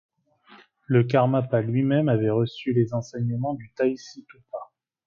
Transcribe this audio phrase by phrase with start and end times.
[0.87, 4.71] Le Karmapa lui-même avait reçu les enseignements du Tai Sitoupa.